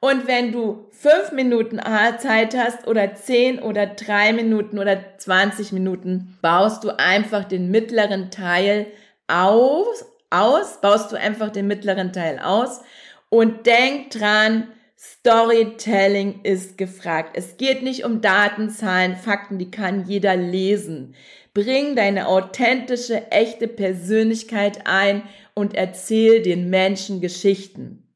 Und 0.00 0.26
wenn 0.26 0.52
du 0.52 0.88
fünf 0.90 1.32
Minuten 1.32 1.80
Zeit 2.18 2.56
hast 2.56 2.86
oder 2.86 3.14
zehn 3.14 3.58
oder 3.58 3.86
drei 3.86 4.32
Minuten 4.32 4.78
oder 4.78 4.98
20 5.16 5.72
Minuten, 5.72 6.36
baust 6.42 6.84
du 6.84 6.90
einfach 6.98 7.44
den 7.44 7.70
mittleren 7.70 8.30
Teil 8.30 8.86
aus, 9.26 10.04
aus, 10.30 10.80
baust 10.80 11.12
du 11.12 11.16
einfach 11.16 11.50
den 11.50 11.66
mittleren 11.66 12.12
Teil 12.12 12.38
aus 12.38 12.82
und 13.30 13.66
denk 13.66 14.10
dran, 14.10 14.68
Storytelling 14.98 16.40
ist 16.42 16.78
gefragt. 16.78 17.36
Es 17.36 17.58
geht 17.58 17.82
nicht 17.82 18.04
um 18.04 18.22
Daten, 18.22 18.70
Zahlen, 18.70 19.14
Fakten, 19.14 19.58
die 19.58 19.70
kann 19.70 20.06
jeder 20.06 20.36
lesen. 20.36 21.14
Bring 21.56 21.96
deine 21.96 22.28
authentische, 22.28 23.32
echte 23.32 23.66
Persönlichkeit 23.66 24.80
ein 24.84 25.22
und 25.54 25.74
erzähl 25.74 26.42
den 26.42 26.68
Menschen 26.68 27.22
Geschichten. 27.22 28.12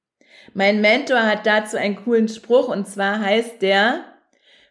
Mein 0.52 0.82
Mentor 0.82 1.22
hat 1.22 1.46
dazu 1.46 1.78
einen 1.78 1.96
coolen 1.96 2.28
Spruch 2.28 2.68
und 2.68 2.86
zwar 2.86 3.18
heißt 3.18 3.62
der, 3.62 4.04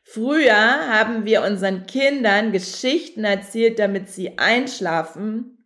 früher 0.04 0.54
haben 0.54 1.26
wir 1.26 1.42
unseren 1.42 1.88
Kindern 1.88 2.52
Geschichten 2.52 3.24
erzählt, 3.24 3.80
damit 3.80 4.10
sie 4.10 4.38
einschlafen. 4.38 5.66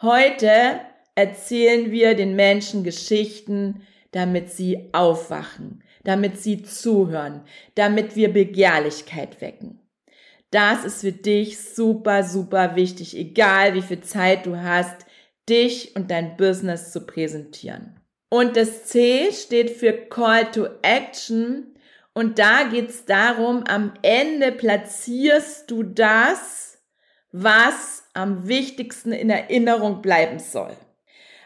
Heute 0.00 0.80
erzählen 1.14 1.92
wir 1.92 2.16
den 2.16 2.34
Menschen 2.34 2.82
Geschichten, 2.82 3.86
damit 4.10 4.50
sie 4.50 4.88
aufwachen, 4.90 5.84
damit 6.02 6.42
sie 6.42 6.64
zuhören, 6.64 7.44
damit 7.76 8.16
wir 8.16 8.32
Begehrlichkeit 8.32 9.40
wecken. 9.40 9.81
Das 10.52 10.84
ist 10.84 11.00
für 11.00 11.12
dich 11.12 11.58
super, 11.58 12.22
super 12.24 12.76
wichtig, 12.76 13.16
egal 13.16 13.72
wie 13.72 13.80
viel 13.80 14.02
Zeit 14.02 14.44
du 14.44 14.62
hast, 14.62 15.06
dich 15.48 15.96
und 15.96 16.10
dein 16.10 16.36
Business 16.36 16.92
zu 16.92 17.06
präsentieren. 17.06 17.98
Und 18.28 18.56
das 18.56 18.84
C 18.84 19.30
steht 19.32 19.70
für 19.70 19.92
Call 19.92 20.50
to 20.50 20.66
Action. 20.82 21.74
Und 22.12 22.38
da 22.38 22.64
geht 22.64 22.90
es 22.90 23.06
darum, 23.06 23.64
am 23.66 23.94
Ende 24.02 24.52
platzierst 24.52 25.70
du 25.70 25.82
das, 25.82 26.78
was 27.30 28.04
am 28.12 28.46
wichtigsten 28.46 29.12
in 29.12 29.30
Erinnerung 29.30 30.02
bleiben 30.02 30.38
soll. 30.38 30.76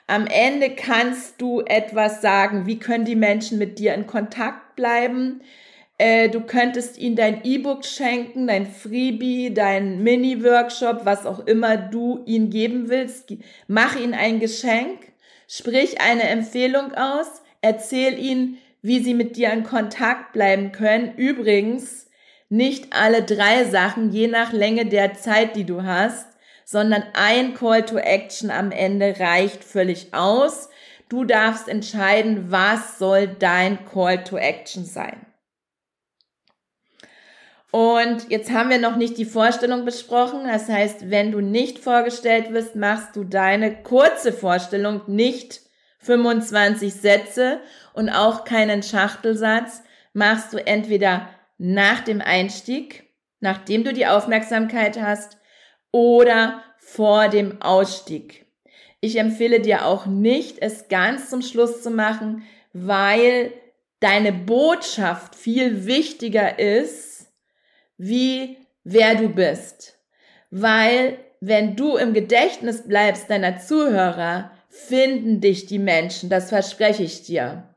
Am 0.08 0.26
Ende 0.26 0.74
kannst 0.74 1.40
du 1.40 1.60
etwas 1.60 2.22
sagen, 2.22 2.66
wie 2.66 2.80
können 2.80 3.04
die 3.04 3.14
Menschen 3.14 3.58
mit 3.58 3.78
dir 3.78 3.94
in 3.94 4.08
Kontakt 4.08 4.74
bleiben, 4.74 5.42
Äh, 5.98 6.28
du 6.28 6.40
könntest 6.40 6.98
ihm 6.98 7.16
dein 7.16 7.42
E-Book 7.44 7.84
schenken, 7.84 8.46
dein 8.46 8.66
Freebie, 8.66 9.54
dein 9.54 10.02
Mini-Workshop, 10.02 11.04
was 11.04 11.24
auch 11.24 11.46
immer 11.46 11.76
du 11.76 12.22
ihm 12.26 12.50
geben 12.50 12.88
willst. 12.88 13.32
Mach 13.66 13.96
ihm 13.96 14.12
ein 14.12 14.38
Geschenk, 14.38 15.12
sprich 15.48 16.00
eine 16.00 16.24
Empfehlung 16.24 16.92
aus, 16.94 17.42
erzähl 17.62 18.18
ihm, 18.18 18.58
wie 18.82 19.02
sie 19.02 19.14
mit 19.14 19.36
dir 19.36 19.52
in 19.52 19.64
Kontakt 19.64 20.32
bleiben 20.32 20.70
können. 20.70 21.14
Übrigens, 21.16 22.08
nicht 22.50 22.92
alle 22.92 23.22
drei 23.22 23.64
Sachen, 23.64 24.12
je 24.12 24.28
nach 24.28 24.52
Länge 24.52 24.86
der 24.86 25.14
Zeit, 25.14 25.56
die 25.56 25.64
du 25.64 25.82
hast, 25.82 26.28
sondern 26.64 27.04
ein 27.14 27.54
Call 27.54 27.84
to 27.84 27.96
Action 27.96 28.50
am 28.50 28.70
Ende 28.70 29.18
reicht 29.18 29.64
völlig 29.64 30.12
aus. 30.12 30.68
Du 31.08 31.24
darfst 31.24 31.68
entscheiden, 31.68 32.50
was 32.50 32.98
soll 32.98 33.28
dein 33.28 33.84
Call 33.86 34.22
to 34.24 34.36
Action 34.36 34.84
sein. 34.84 35.24
Und 37.76 38.30
jetzt 38.30 38.50
haben 38.50 38.70
wir 38.70 38.78
noch 38.78 38.96
nicht 38.96 39.18
die 39.18 39.26
Vorstellung 39.26 39.84
besprochen. 39.84 40.44
Das 40.44 40.66
heißt, 40.66 41.10
wenn 41.10 41.30
du 41.30 41.42
nicht 41.42 41.78
vorgestellt 41.78 42.50
wirst, 42.54 42.74
machst 42.74 43.14
du 43.14 43.22
deine 43.22 43.82
kurze 43.82 44.32
Vorstellung, 44.32 45.02
nicht 45.08 45.60
25 45.98 46.94
Sätze 46.94 47.60
und 47.92 48.08
auch 48.08 48.44
keinen 48.44 48.82
Schachtelsatz, 48.82 49.82
machst 50.14 50.54
du 50.54 50.66
entweder 50.66 51.28
nach 51.58 52.00
dem 52.00 52.22
Einstieg, 52.22 53.12
nachdem 53.40 53.84
du 53.84 53.92
die 53.92 54.06
Aufmerksamkeit 54.06 54.98
hast, 54.98 55.36
oder 55.92 56.62
vor 56.78 57.28
dem 57.28 57.60
Ausstieg. 57.60 58.46
Ich 59.02 59.18
empfehle 59.18 59.60
dir 59.60 59.84
auch 59.84 60.06
nicht, 60.06 60.62
es 60.62 60.88
ganz 60.88 61.28
zum 61.28 61.42
Schluss 61.42 61.82
zu 61.82 61.90
machen, 61.90 62.42
weil 62.72 63.52
deine 64.00 64.32
Botschaft 64.32 65.34
viel 65.34 65.84
wichtiger 65.84 66.58
ist 66.58 67.05
wie 67.98 68.58
wer 68.84 69.14
du 69.14 69.28
bist. 69.28 69.98
Weil 70.50 71.18
wenn 71.40 71.76
du 71.76 71.96
im 71.96 72.12
Gedächtnis 72.14 72.86
bleibst 72.86 73.30
deiner 73.30 73.58
Zuhörer, 73.58 74.50
finden 74.68 75.40
dich 75.40 75.66
die 75.66 75.78
Menschen, 75.78 76.30
das 76.30 76.48
verspreche 76.50 77.02
ich 77.02 77.22
dir. 77.22 77.74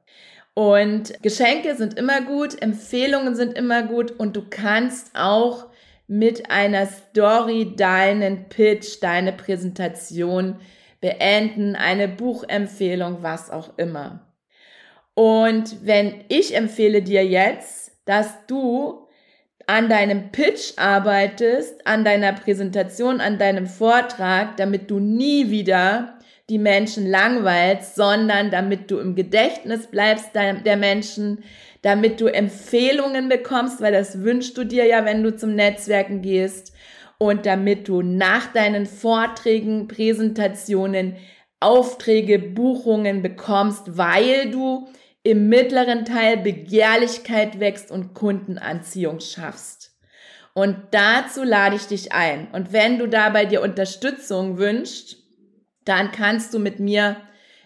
Und 0.53 1.21
Geschenke 1.21 1.75
sind 1.75 1.97
immer 1.97 2.21
gut, 2.21 2.61
Empfehlungen 2.61 3.35
sind 3.35 3.57
immer 3.57 3.83
gut 3.83 4.11
und 4.11 4.35
du 4.35 4.43
kannst 4.49 5.11
auch 5.15 5.67
mit 6.07 6.49
einer 6.49 6.87
Story 6.87 7.75
deinen 7.75 8.49
Pitch, 8.49 8.97
deine 9.01 9.31
Präsentation 9.31 10.59
beenden, 11.01 11.75
eine 11.75 12.07
Buchempfehlung, 12.07 13.19
was 13.21 13.51
auch 13.51 13.77
immer. 13.77 14.27
Und 15.13 15.85
wenn 15.85 16.23
ich 16.27 16.55
empfehle 16.55 17.01
dir 17.01 17.25
jetzt, 17.25 17.91
dass 18.05 18.45
du 18.47 19.07
an 19.69 19.87
deinem 19.87 20.31
Pitch 20.31 20.73
arbeitest, 20.77 21.85
an 21.85 22.03
deiner 22.03 22.33
Präsentation, 22.33 23.21
an 23.21 23.37
deinem 23.37 23.67
Vortrag, 23.67 24.57
damit 24.57 24.89
du 24.89 24.99
nie 24.99 25.51
wieder 25.51 26.17
die 26.49 26.57
Menschen 26.57 27.05
langweilst, 27.05 27.93
sondern 27.93 28.49
damit 28.49 28.89
du 28.89 28.97
im 28.97 29.13
Gedächtnis 29.13 29.85
bleibst 29.85 30.31
der 30.33 30.75
Menschen, 30.75 31.43
damit 31.83 32.19
du 32.19 32.25
Empfehlungen 32.25 33.29
bekommst, 33.29 33.79
weil 33.79 33.93
das 33.93 34.23
wünschst 34.23 34.57
du 34.57 34.63
dir 34.63 34.87
ja, 34.87 35.05
wenn 35.05 35.21
du 35.21 35.35
zum 35.35 35.53
Netzwerken 35.53 36.23
gehst 36.23 36.73
und 37.19 37.45
damit 37.45 37.87
du 37.87 38.01
nach 38.01 38.51
deinen 38.51 38.87
Vorträgen, 38.87 39.87
Präsentationen 39.87 41.15
Aufträge, 41.59 42.39
Buchungen 42.39 43.21
bekommst, 43.21 43.97
weil 43.97 44.49
du 44.49 44.87
im 45.23 45.49
mittleren 45.49 46.05
Teil 46.05 46.37
Begehrlichkeit 46.37 47.59
wächst 47.59 47.91
und 47.91 48.13
Kundenanziehung 48.13 49.19
schaffst. 49.19 49.97
Und 50.53 50.77
dazu 50.91 51.43
lade 51.43 51.75
ich 51.75 51.87
dich 51.87 52.11
ein. 52.11 52.47
Und 52.51 52.73
wenn 52.73 52.99
du 52.99 53.07
dabei 53.07 53.45
dir 53.45 53.61
Unterstützung 53.61 54.57
wünschst, 54.57 55.17
dann 55.85 56.11
kannst 56.11 56.53
du 56.53 56.59
mit 56.59 56.79
mir 56.79 57.17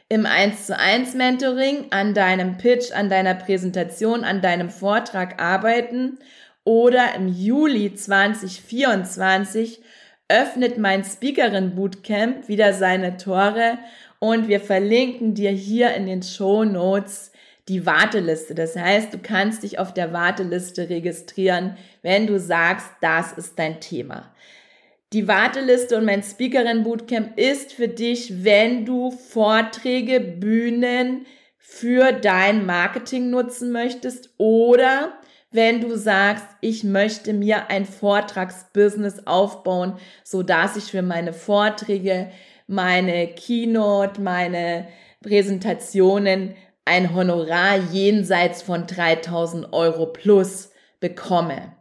im 0.10 0.26
1 0.26 0.68
zu 0.68 0.78
1 0.78 1.16
Mentoring 1.16 1.88
an 1.92 2.14
deinem 2.14 2.58
Pitch, 2.58 2.92
an 2.92 3.10
deiner 3.10 3.34
Präsentation, 3.34 4.24
an 4.24 4.42
deinem 4.42 4.70
Vortrag 4.70 5.42
arbeiten 5.42 6.20
oder 6.64 7.16
im 7.16 7.28
Juli 7.28 7.94
2024 7.94 9.82
öffnet 10.30 10.78
mein 10.78 11.04
Speakerin 11.04 11.76
Bootcamp 11.76 12.48
wieder 12.48 12.74
seine 12.74 13.18
Tore 13.18 13.80
und 14.20 14.48
wir 14.48 14.62
verlinken 14.62 15.34
dir 15.34 15.52
hier 15.52 15.94
in 15.96 16.06
den 16.06 16.24
Show 16.24 16.64
Notes 16.64 17.33
die 17.70 17.86
Warteliste. 17.86 18.56
Das 18.56 18.76
heißt, 18.76 19.14
du 19.14 19.18
kannst 19.20 19.64
dich 19.64 19.80
auf 19.80 19.94
der 19.94 20.14
Warteliste 20.14 20.90
registrieren, 20.90 21.78
wenn 22.02 22.28
du 22.28 22.40
sagst, 22.40 22.88
das 23.02 23.34
ist 23.34 23.58
dein 23.58 23.80
Thema. 23.80 24.34
Die 25.14 25.28
Warteliste 25.28 25.98
und 25.98 26.06
mein 26.06 26.24
Speakerin 26.24 26.84
Bootcamp 26.84 27.38
ist 27.38 27.74
für 27.74 27.88
dich, 27.88 28.44
wenn 28.44 28.86
du 28.86 29.12
Vorträge, 29.12 30.20
Bühnen 30.20 31.26
für 31.58 32.12
dein 32.12 32.66
Marketing 32.66 33.30
nutzen 33.30 33.72
möchtest 33.72 34.34
oder 34.38 35.14
wenn 35.52 35.82
du 35.82 35.96
sagst, 35.96 36.46
ich 36.62 36.84
möchte 36.84 37.32
mir 37.32 37.70
ein 37.70 37.86
Vortragsbusiness 37.86 39.28
aufbauen, 39.28 39.98
so 40.24 40.42
dass 40.42 40.76
ich 40.76 40.86
für 40.86 41.04
meine 41.04 41.32
Vorträge, 41.32 42.32
meine 42.66 43.28
Keynote, 43.28 44.20
meine 44.20 44.88
Präsentationen 45.22 46.56
ein 46.86 47.16
Honorar 47.16 47.78
jenseits 47.92 48.62
von 48.62 48.88
3000 48.88 49.72
Euro 49.74 50.08
plus 50.08 50.72
bekomme. 51.00 51.74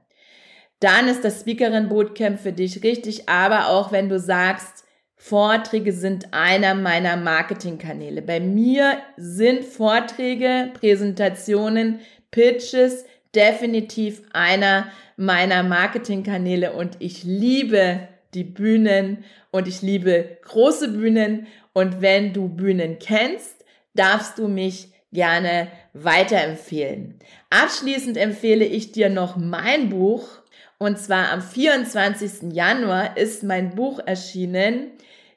Dann 0.81 1.09
ist 1.09 1.25
das 1.25 1.41
Speakerin 1.41 1.89
Bootcamp 1.89 2.41
für 2.41 2.53
dich 2.53 2.83
richtig, 2.83 3.29
aber 3.29 3.69
auch 3.69 3.93
wenn 3.93 4.09
du 4.09 4.19
sagst, 4.19 4.85
Vorträge 5.17 5.93
sind 5.93 6.35
einer 6.35 6.75
meiner 6.75 7.17
Marketingkanäle. 7.17 8.23
Bei 8.23 8.41
mir 8.41 8.99
sind 9.17 9.65
Vorträge, 9.65 10.73
Präsentationen, 10.75 12.01
Pitches 12.33 13.05
definitiv 13.35 14.23
einer 14.33 14.89
meiner 15.17 15.63
Marketingkanäle 15.63 16.73
und 16.73 16.97
ich 16.99 17.23
liebe 17.23 18.09
die 18.35 18.45
Bühnen 18.45 19.25
und 19.53 19.69
ich 19.69 19.83
liebe 19.83 20.39
große 20.43 20.89
Bühnen 20.89 21.47
und 21.73 22.01
wenn 22.01 22.33
du 22.33 22.49
Bühnen 22.49 22.99
kennst, 22.99 23.65
darfst 23.95 24.39
du 24.39 24.49
mich 24.49 24.92
gerne 25.13 25.69
weiterempfehlen. 25.93 27.19
Abschließend 27.51 28.17
empfehle 28.17 28.65
ich 28.65 28.93
dir 28.93 29.11
noch 29.11 29.37
mein 29.37 29.89
Buch. 29.89 30.29
Und 30.79 30.99
zwar 30.99 31.31
am 31.31 31.43
24. 31.43 32.53
Januar 32.53 33.17
ist 33.17 33.43
mein 33.43 33.75
Buch 33.75 34.01
erschienen, 34.05 34.91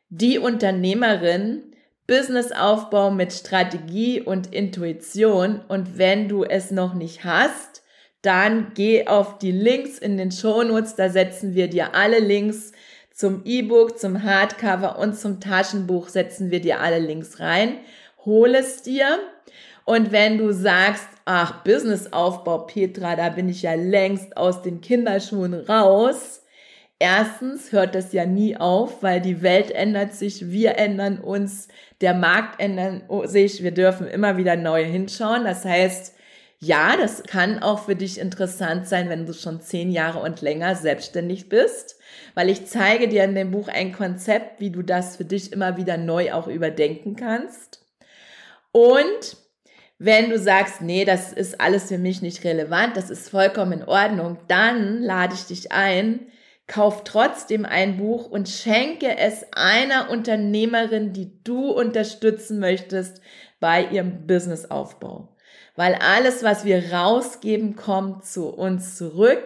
Die 0.10 0.40
Unternehmerin, 0.40 1.76
Businessaufbau 2.08 3.12
mit 3.12 3.34
Strategie 3.34 4.22
und 4.22 4.54
Intuition. 4.54 5.62
Und 5.68 5.98
wenn 5.98 6.28
du 6.30 6.44
es 6.44 6.72
noch 6.72 6.94
nicht 6.94 7.26
hast, 7.26 7.84
dann 8.22 8.72
geh 8.74 9.08
auf 9.08 9.38
die 9.38 9.52
Links 9.52 10.00
in 10.00 10.18
den 10.18 10.32
Shownotes. 10.32 10.96
Da 10.96 11.10
setzen 11.10 11.54
wir 11.54 11.68
dir 11.68 11.96
alle 11.96 12.20
Links 12.20 12.72
zum 13.12 13.44
E-Book, 13.46 13.98
zum 13.98 14.24
Hardcover 14.24 15.00
und 15.00 15.18
zum 15.18 15.40
Taschenbuch 15.40 16.10
setzen 16.10 16.52
wir 16.52 16.60
dir 16.60 16.82
alle 16.82 17.00
Links 17.00 17.40
rein. 17.40 17.78
Hol 18.26 18.56
es 18.56 18.82
dir 18.82 19.20
und 19.86 20.12
wenn 20.12 20.40
du 20.40 20.52
sagst, 20.52 21.08
ach, 21.26 21.64
Businessaufbau, 21.64 22.60
Petra, 22.66 23.16
da 23.16 23.30
bin 23.30 23.48
ich 23.50 23.62
ja 23.62 23.76
längst 23.76 24.36
aus 24.36 24.64
den 24.64 24.82
Kinderschuhen 24.82 25.54
raus. 25.54 26.42
Erstens 26.98 27.72
hört 27.72 27.94
das 27.94 28.12
ja 28.12 28.26
nie 28.26 28.58
auf, 28.58 29.04
weil 29.04 29.22
die 29.22 29.44
Welt 29.44 29.70
ändert 29.70 30.14
sich, 30.14 30.50
wir 30.50 30.78
ändern 30.80 31.20
uns, 31.20 31.68
der 32.02 32.16
Markt 32.16 32.60
ändert 32.60 33.04
sich, 33.30 33.62
wir 33.62 33.72
dürfen 33.72 34.08
immer 34.08 34.38
wieder 34.38 34.56
neu 34.56 34.84
hinschauen. 34.84 35.44
Das 35.44 35.66
heißt, 35.66 36.16
ja, 36.60 36.98
das 36.98 37.22
kann 37.24 37.62
auch 37.62 37.84
für 37.84 37.96
dich 37.96 38.18
interessant 38.18 38.88
sein, 38.88 39.10
wenn 39.10 39.28
du 39.28 39.34
schon 39.34 39.62
zehn 39.62 39.92
Jahre 39.92 40.20
und 40.20 40.42
länger 40.42 40.76
selbstständig 40.76 41.48
bist, 41.48 42.00
weil 42.34 42.50
ich 42.50 42.66
zeige 42.66 43.08
dir 43.08 43.24
in 43.24 43.36
dem 43.36 43.52
Buch 43.52 43.68
ein 43.68 43.92
Konzept, 43.92 44.60
wie 44.60 44.72
du 44.72 44.82
das 44.82 45.18
für 45.18 45.26
dich 45.26 45.54
immer 45.54 45.78
wieder 45.78 45.98
neu 45.98 46.34
auch 46.34 46.48
überdenken 46.48 47.16
kannst. 47.16 47.86
Und 48.72 49.45
wenn 49.98 50.30
du 50.30 50.38
sagst, 50.38 50.82
nee, 50.82 51.06
das 51.06 51.32
ist 51.32 51.62
alles 51.62 51.88
für 51.88 51.98
mich 51.98 52.22
nicht 52.22 52.44
relevant, 52.44 52.98
das 52.98 53.10
ist 53.10 53.30
vollkommen 53.30 53.82
in 53.82 53.84
Ordnung, 53.84 54.38
dann 54.48 55.02
lade 55.02 55.34
ich 55.34 55.46
dich 55.46 55.72
ein, 55.72 56.28
kauf 56.68 57.04
trotzdem 57.04 57.66
ein 57.66 57.98
Buch 57.98 58.30
und 58.30 58.50
schenke 58.50 59.18
es 59.18 59.46
einer 59.54 60.10
Unternehmerin, 60.10 61.14
die 61.14 61.42
du 61.44 61.72
unterstützen 61.72 62.60
möchtest 62.60 63.22
bei 63.60 63.86
ihrem 63.86 64.28
Businessaufbau. 64.28 65.36
Weil 65.76 65.96
alles, 65.96 66.44
was 66.44 66.66
wir 66.66 66.92
rausgeben, 66.92 67.76
kommt 67.76 68.26
zu 68.26 68.50
uns 68.50 68.98
zurück, 68.98 69.46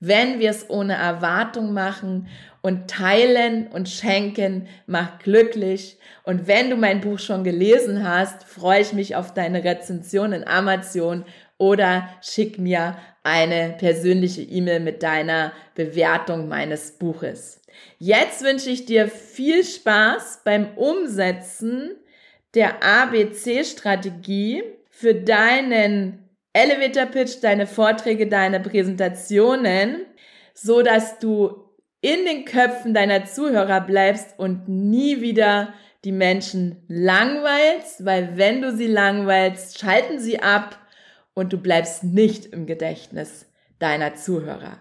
wenn 0.00 0.38
wir 0.38 0.50
es 0.50 0.68
ohne 0.70 0.94
Erwartung 0.94 1.72
machen 1.72 2.28
und 2.62 2.88
teilen 2.88 3.68
und 3.68 3.88
schenken 3.88 4.68
macht 4.86 5.20
glücklich. 5.20 5.98
Und 6.24 6.46
wenn 6.46 6.70
du 6.70 6.76
mein 6.76 7.00
Buch 7.00 7.18
schon 7.18 7.44
gelesen 7.44 8.08
hast, 8.08 8.44
freue 8.44 8.80
ich 8.80 8.92
mich 8.92 9.16
auf 9.16 9.34
deine 9.34 9.64
Rezension 9.64 10.32
in 10.32 10.46
Amazon 10.46 11.24
oder 11.56 12.08
schick 12.22 12.58
mir 12.58 12.96
eine 13.22 13.74
persönliche 13.78 14.42
E-Mail 14.42 14.80
mit 14.80 15.02
deiner 15.02 15.52
Bewertung 15.74 16.48
meines 16.48 16.92
Buches. 16.92 17.60
Jetzt 17.98 18.42
wünsche 18.42 18.70
ich 18.70 18.86
dir 18.86 19.08
viel 19.08 19.64
Spaß 19.64 20.42
beim 20.44 20.68
Umsetzen 20.76 21.96
der 22.54 22.82
ABC-Strategie 22.82 24.62
für 24.88 25.14
deinen 25.14 26.27
Elevator 26.52 27.06
Pitch, 27.06 27.36
deine 27.42 27.66
Vorträge, 27.66 28.26
deine 28.26 28.60
Präsentationen, 28.60 30.06
so 30.54 30.82
dass 30.82 31.18
du 31.18 31.68
in 32.00 32.24
den 32.24 32.44
Köpfen 32.44 32.94
deiner 32.94 33.24
Zuhörer 33.24 33.80
bleibst 33.80 34.38
und 34.38 34.68
nie 34.68 35.20
wieder 35.20 35.74
die 36.04 36.12
Menschen 36.12 36.84
langweilst, 36.88 38.04
weil 38.04 38.36
wenn 38.36 38.62
du 38.62 38.74
sie 38.74 38.86
langweilst, 38.86 39.78
schalten 39.78 40.20
sie 40.20 40.40
ab 40.40 40.78
und 41.34 41.52
du 41.52 41.58
bleibst 41.58 42.04
nicht 42.04 42.46
im 42.46 42.66
Gedächtnis 42.66 43.46
deiner 43.78 44.14
Zuhörer. 44.14 44.80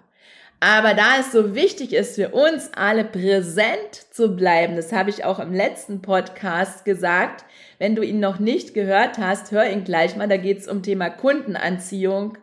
Aber 0.59 0.95
da 0.95 1.19
es 1.19 1.31
so 1.31 1.53
wichtig 1.53 1.93
ist 1.93 2.15
für 2.15 2.29
uns 2.29 2.71
alle 2.73 3.03
präsent 3.03 3.93
zu 4.09 4.35
bleiben, 4.35 4.75
das 4.75 4.91
habe 4.91 5.11
ich 5.11 5.23
auch 5.23 5.39
im 5.39 5.53
letzten 5.53 6.01
Podcast 6.01 6.83
gesagt, 6.83 7.45
wenn 7.77 7.95
du 7.95 8.01
ihn 8.01 8.19
noch 8.19 8.39
nicht 8.39 8.73
gehört 8.73 9.19
hast, 9.19 9.51
hör 9.51 9.69
ihn 9.69 9.83
gleich 9.83 10.15
mal, 10.15 10.27
da 10.27 10.37
geht 10.37 10.57
es 10.57 10.67
um 10.67 10.81
Thema 10.81 11.09
Kundenanziehung. 11.09 12.37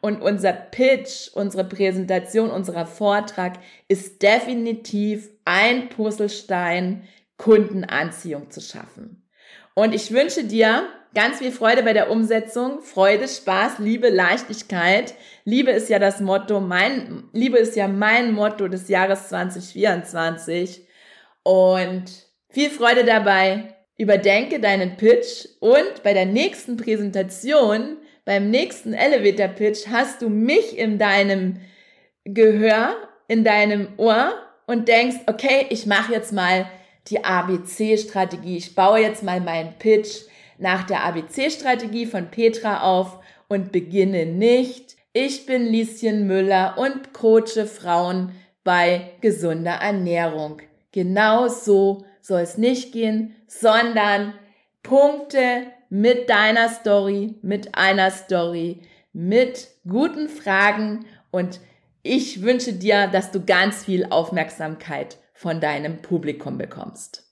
Und 0.00 0.20
unser 0.20 0.52
Pitch, 0.52 1.28
unsere 1.34 1.62
Präsentation, 1.62 2.50
unser 2.50 2.86
Vortrag 2.86 3.60
ist 3.86 4.20
definitiv 4.20 5.30
ein 5.44 5.88
Puzzlestein, 5.90 7.06
Kundenanziehung 7.36 8.50
zu 8.50 8.60
schaffen. 8.60 9.28
Und 9.74 9.94
ich 9.94 10.10
wünsche 10.10 10.42
dir 10.42 10.88
ganz 11.14 11.38
viel 11.38 11.52
Freude 11.52 11.82
bei 11.82 11.92
der 11.92 12.10
Umsetzung, 12.10 12.80
Freude, 12.80 13.28
Spaß, 13.28 13.78
Liebe, 13.78 14.08
Leichtigkeit. 14.08 15.14
Liebe 15.44 15.70
ist 15.70 15.88
ja 15.88 15.98
das 15.98 16.20
Motto, 16.20 16.60
mein, 16.60 17.24
Liebe 17.32 17.58
ist 17.58 17.76
ja 17.76 17.88
mein 17.88 18.32
Motto 18.32 18.68
des 18.68 18.88
Jahres 18.88 19.28
2024. 19.28 20.86
Und 21.42 22.04
viel 22.48 22.70
Freude 22.70 23.04
dabei. 23.04 23.74
Überdenke 23.98 24.58
deinen 24.58 24.96
Pitch 24.96 25.46
und 25.60 26.02
bei 26.02 26.14
der 26.14 26.26
nächsten 26.26 26.76
Präsentation, 26.76 27.98
beim 28.24 28.50
nächsten 28.50 28.94
Elevator 28.94 29.48
Pitch 29.48 29.86
hast 29.88 30.22
du 30.22 30.28
mich 30.28 30.76
in 30.76 30.98
deinem 30.98 31.60
Gehör, 32.24 32.96
in 33.28 33.44
deinem 33.44 33.88
Ohr 33.98 34.32
und 34.66 34.88
denkst, 34.88 35.18
okay, 35.26 35.66
ich 35.68 35.86
mache 35.86 36.12
jetzt 36.12 36.32
mal 36.32 36.66
die 37.08 37.22
ABC-Strategie. 37.22 38.56
Ich 38.56 38.74
baue 38.74 39.00
jetzt 39.00 39.22
mal 39.22 39.40
meinen 39.40 39.74
Pitch 39.78 40.22
nach 40.58 40.84
der 40.84 41.04
ABC-Strategie 41.04 42.06
von 42.06 42.30
Petra 42.30 42.82
auf 42.82 43.18
und 43.48 43.72
beginne 43.72 44.26
nicht. 44.26 44.96
Ich 45.12 45.46
bin 45.46 45.66
Lieschen 45.66 46.26
Müller 46.26 46.76
und 46.78 47.12
coache 47.12 47.66
Frauen 47.66 48.32
bei 48.64 49.12
gesunder 49.20 49.72
Ernährung. 49.72 50.62
Genau 50.92 51.48
so 51.48 52.04
soll 52.20 52.40
es 52.40 52.56
nicht 52.56 52.92
gehen, 52.92 53.34
sondern 53.46 54.34
Punkte 54.82 55.66
mit 55.90 56.30
deiner 56.30 56.68
Story, 56.68 57.34
mit 57.42 57.74
einer 57.74 58.10
Story, 58.10 58.80
mit 59.12 59.68
guten 59.86 60.28
Fragen 60.28 61.04
und 61.30 61.60
ich 62.02 62.42
wünsche 62.42 62.72
dir, 62.72 63.06
dass 63.06 63.30
du 63.30 63.44
ganz 63.44 63.84
viel 63.84 64.06
Aufmerksamkeit 64.06 65.18
von 65.34 65.60
deinem 65.60 66.02
Publikum 66.02 66.58
bekommst. 66.58 67.31